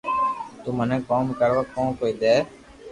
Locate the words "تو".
0.61-0.69